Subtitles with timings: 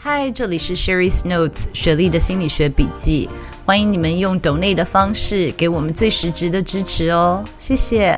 [0.00, 3.28] 嗨，这里是 Sherry's Notes 雪莉的心理学笔记。
[3.66, 8.16] 欢迎你们用 donate 的方式给我们最实质的支持哦，谢谢。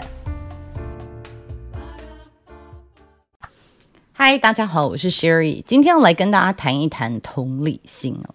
[4.13, 8.35] 嗨，大家好，我是 Sherry，今天要来跟大家谈一谈同理心哦。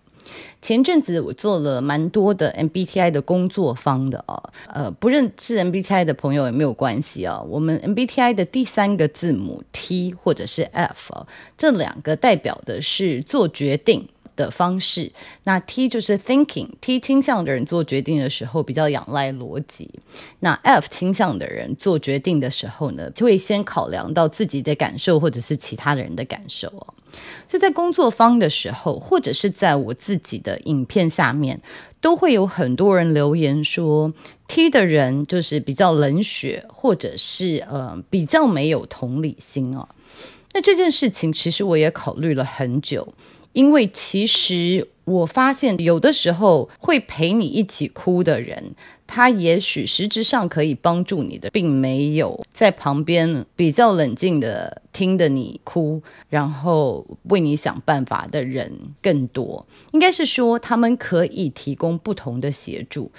[0.61, 4.41] 前阵子我做了蛮多的 MBTI 的工作坊的哦，
[4.73, 7.48] 呃，不认识 MBTI 的朋友也没有关系啊、哦。
[7.49, 15.11] 我们 MBTI 的第三个字母 T 或者是 F 哦，这两个代表的是做决定的方式，
[15.43, 19.89] 那 T 就是 thinking，T 倾向的人做决定的时候比较仰赖逻辑，
[20.39, 26.93] 那 F 倾向的人做决定的时候呢，就会先考量到自己的感受或者是其他人的感受哦。
[27.47, 31.61] 所以在工作方的时候，或者是在我自己的影片下面，
[32.01, 34.13] 都会有很多人留言说
[34.49, 39.87] T 的人就是比较冷血，或者是呃比较没有同理心哦。
[40.51, 43.13] 那这件事情其实我也考虑了很久。
[43.55, 48.75] 因为其实我发现，有的时候会陪你一起哭的人，
[49.07, 58.70] 他也许实质上可以帮助你的，并没有在旁边比较冷静的听着你哭，然后为你想办法的人
[59.01, 59.65] 更多。
[59.93, 63.09] 应该是说，他们可以提供不同的协助。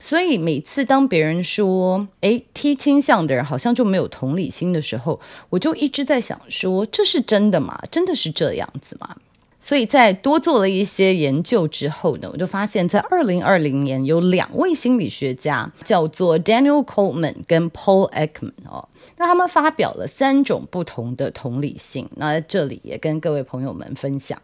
[0.00, 5.20] 所以每次当别人说“诶，T 倾向的人好像就没有同理心”的时候，
[5.50, 7.80] 我就一直在想说：这是真的吗？
[7.92, 9.16] 真的是这样子吗？
[9.64, 18.86] 所以在多做了一些研究之后呢，我就发现，在二零二零年有两位心理学家，叫做 Daniel Goleman 跟 Paul Ekman 哦，
[19.16, 24.38] 那他们发表了三种不同的同理心，那在这里也跟各位朋友们分享。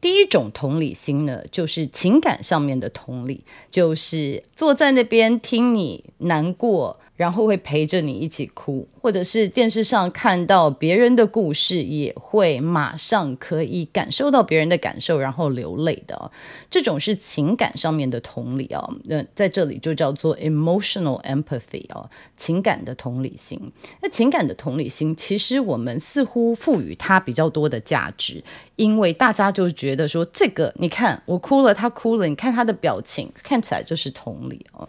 [0.00, 6.98] 第一种同理心呢，就是情感上面的同理，就是坐在那边听你难过。
[7.16, 16.30] 然后会陪着你一起哭，或者是电视上看到别人的故事，也会马上可以感受到别人的感受，然后流泪的。
[16.68, 18.96] 这种是情感上面的同理哦。
[19.04, 23.60] 那在这里就叫做 emotional empathy 哦，情感的同理心。
[24.02, 28.42] 那情感的同理心，其实我们似乎赋予它比较多的价值，
[28.74, 34.88] 因为大家就觉得说，这个你看我哭了，他哭了，你看他的表情，看起来就是同理哦。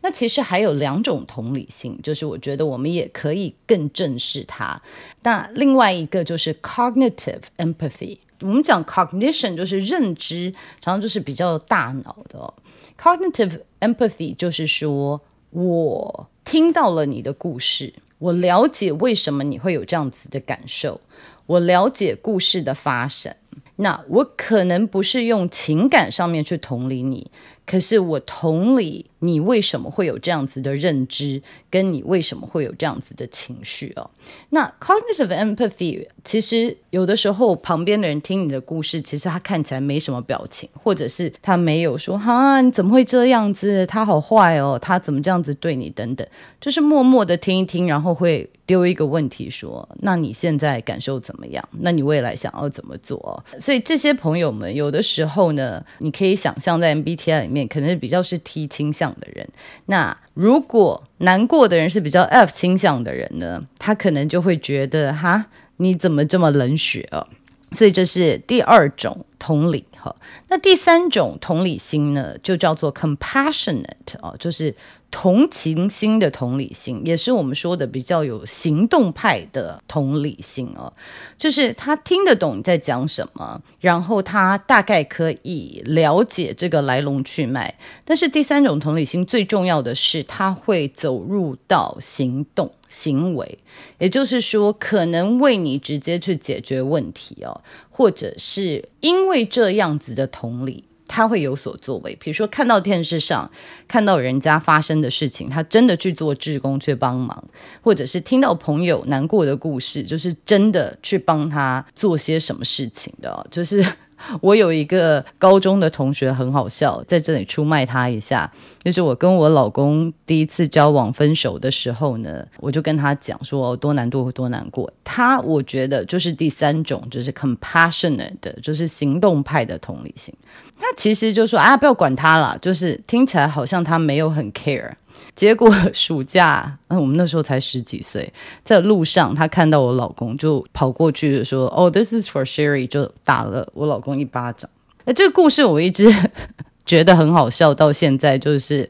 [0.00, 4.80] 那其实还有两种同理心，就是我觉得我们也可以更正视它。
[5.22, 8.18] 那另外一个就是 cognitive empathy。
[8.40, 12.54] 我们讲 cognition 就是认知，常常就是比较大脑的。
[12.96, 15.20] cognitive empathy 就是说
[15.50, 21.00] 我听到了你的故事，我了解为什么你会有这样子的感受，
[21.46, 23.34] 我了解故事的发生。
[23.80, 27.30] 那我可能不是用情感上面去同理你。
[27.68, 34.10] 可是我同理你为什么会有这样子的认知，跟你为什么会有这样子的情绪哦。
[34.48, 46.26] 那 cognitive empathy 其实有的时候旁边的人听你的故事，其实他看起来没什么表情，或者是他没有说哈你怎么会这样子，他好坏哦，他怎么这样子对你等等，
[46.58, 51.62] 就是默默的听一听，然后会丢一个问题说，那你现在感受怎么样？
[51.80, 53.44] 那你未来想要怎么做？
[53.60, 57.57] 所以这些朋友们有的时候呢，你可以想象在 MBTI 里面。
[57.66, 59.48] 可能是比较是 T 倾向的人，
[59.86, 65.46] 那如果难过的人是比较 F 倾向的人呢，他可能就会觉得哈，
[65.78, 67.26] 你怎么这么冷血哦？
[67.72, 70.14] 所以这是第二种同理哈。
[70.48, 74.74] 那第三种同理心呢，就叫做 compassionate 哦，就是。
[75.10, 80.92] 同情心的同理心，也是我们说的比较有行动派的同理心哦，
[81.38, 87.74] 就是他听得懂你在讲什么，然后他大概可以了解这个来龙去脉。
[88.04, 93.58] 但是第三种同理心最重要的是，他会走入到行动行为，
[93.98, 100.84] 也就是说，可能为你直接去解决问题哦，或者是因为这样子的同理。
[101.08, 103.50] 他会有所作为，比如说看到电视上
[103.88, 107.42] 看到人家发生的事情，他真的去做志工去帮忙，
[107.82, 113.84] 或者是听到朋友难过的故事，就是真的去帮他做些什么事情的，就是
[114.40, 118.50] 我有一个高中的同学很好笑，在这里出卖他一下，
[118.82, 124.92] 就是我跟我老公第一次交往分手的时候呢，我就跟他讲说多难度多难过。
[125.04, 130.34] 他我觉得就是第三种，就是 compassionate，就是行动派的同理心。
[130.80, 134.92] 他其实就说啊，不要管他了，就是听起来好像他没有很 care。
[135.36, 138.32] 结果暑假，嗯，我们那时候才十几岁，
[138.64, 144.68] 在路上他看到我老公，就跑过去说：“哦，oh，this is for Sherry”，就打了我老公一巴掌。
[145.04, 146.12] 诶这个故事我一直
[146.84, 148.88] 觉得很好笑，到现在就是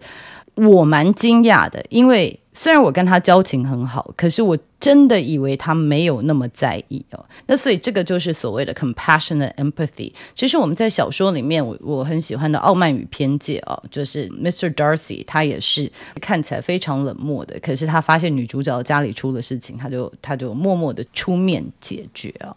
[0.54, 4.58] 我蛮惊讶的，因为虽然我跟他交情很好，可是我。
[4.80, 10.12] 真的以为他没有那么在意哦，那所以这个就是所谓的 compassionate empathy。
[10.36, 14.72] 其实我们在小说里面，我我很喜欢的《傲慢与偏见》哦，就是 Mr.
[14.72, 15.90] Darcy，他也是
[16.20, 22.56] 看起来非常冷漠的，可是他发现女主角家里出了事情，他就他就默默的出面解决啊。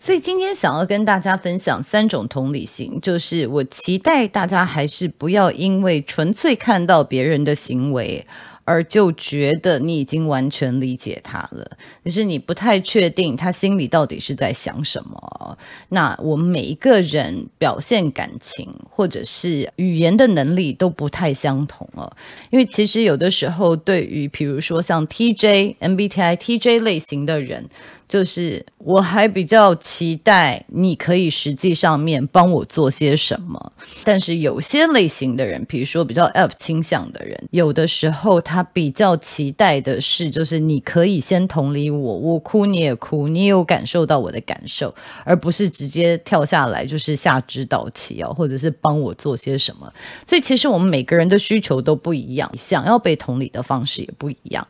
[0.00, 8.26] 所以今天想要跟大家分享三种同理心，就是我期待大家还是不要因为纯粹看到别人的行为。
[8.68, 11.66] 而就觉得你已经完全理解他了，
[12.04, 15.58] 可是你不太确定他心里到底是在想什么。
[15.88, 22.12] 那我们每一个人表现感情或者是语言的能力都不太相同哦，
[22.50, 27.64] 因为其实有的时候对于比如说像 TJ MBTI TJ 类型的人。
[28.08, 33.72] 就是我还比较期待你可以实际上面帮我做些什么，
[34.02, 44.94] 但是有些类型的人，比如说比较 F 倾向的人，有的时候他比较期待的是，就是你可以先同理我，我哭你也哭，你也有感受到我的感受，
[45.24, 49.92] 而不是直接跳下来就是下指导棋哦，或者是帮我做些什么。
[50.26, 54.66] 所以其实我们每个人的需求都不一样，想要被同理的方式也不一样。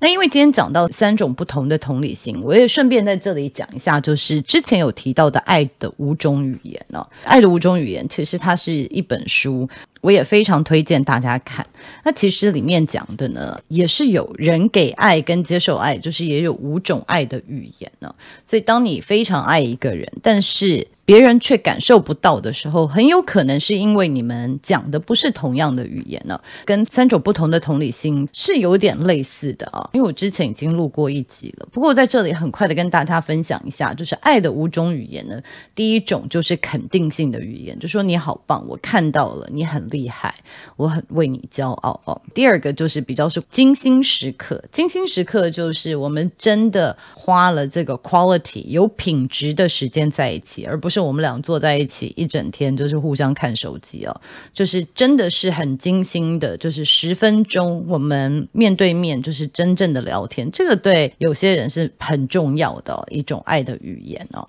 [0.00, 2.71] 那因为今天讲到三种不同的同理心，我也。
[2.72, 9.68] 顺便在这里讲一下，就是之前有提到的《爱的五种语言》呢，《爱的五种语言》其实它是一本书，
[10.00, 11.66] 我也非常推荐大家看。
[12.02, 18.14] 那其实里面讲的呢，也是有人给爱跟接受爱，就是也有五种爱的语言呢。
[18.46, 29.88] 所以当你非常爱一个人，但是别人却感受不到的时候，很有可能是因为你们讲的不是同样的语言呢，跟三种不同的同理心是有点类似的啊。
[29.92, 35.40] 因为我之前已经录过一集了，不过在这里很快的跟大家分享一下，就是爱的五种语言呢。
[35.74, 40.34] 第一种就是肯定性的语言，就说你好棒，我看到了，你很厉害，
[40.76, 42.20] 我很为你骄傲哦。
[42.32, 51.02] 第二个就是比较是精心时刻，精心时刻就是我们真的花了这个 quality 有品质的时间在一起，而不是。
[51.02, 54.20] 我们俩坐在一起一整天，就是互相看手机哦，
[54.52, 64.48] 就是真的是很精心的，就是十分钟我们面对面，就是真正的聊天，这个对有些人是很重要的，一种爱的语言哦。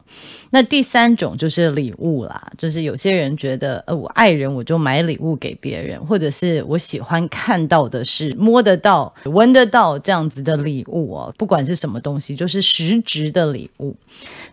[0.51, 13.95] 那第三种就是礼物啦，就是有些人觉得，呃，我爱人我就买礼物给别人，或者是我喜欢看到的是摸得到、闻得到这样子的礼物哦，不管是什么东西，就是实质的礼物。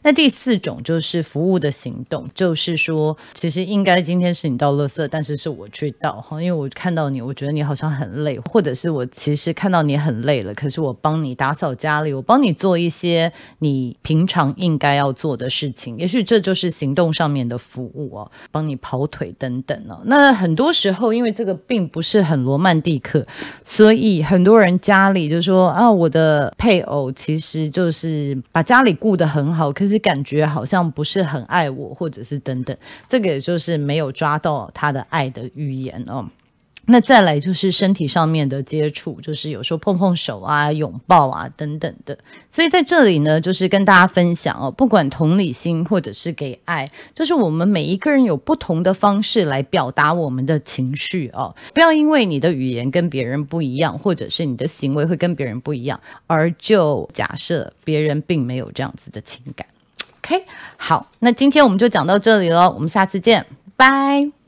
[0.02, 20.00] 那第四种就是服务的行动，就是说，其实应该今天是你倒垃圾，但是是我去倒哈，因为我看到你，我觉得你好像很累，或者是我其实看到你很累了，可是我帮你打扫家里，我帮你做一些你平常应该要做的事情，也许这就是行动上面的服务哦，帮你跑腿等等哦。
[20.05, 23.25] 那很多时候，因为这个并不是很罗曼蒂克，
[23.64, 30.00] 所以很多人家里就说啊，我的配偶其实就是把家里顾得很好，可是。
[30.00, 32.77] 感觉好像不是很爱我，或者是等等，
[33.09, 36.29] 这个也就是没有抓到他的爱的语言哦。
[36.87, 42.19] 那再来就是身体上面的接触，就是有时候碰碰手啊、拥抱啊等等的。
[42.50, 51.55] 所以在这里呢，就是跟大家分享哦，不管同理心或者是给爱，就是我们每一个人有不同的方式来表达我们的情绪哦。
[51.73, 59.65] 不要因为你的语言跟别人不一样，或者是你的行为会跟别人不一样，而就假设别人并没有这样子的情感。
[60.30, 60.44] OK，
[60.76, 63.44] 好，那今天我们就讲到这里了，我们下次见，
[63.76, 64.39] 拜。